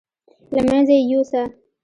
له 0.53 0.61
منځه 0.67 0.93
یې 0.97 1.01
یوسه. 1.11 1.41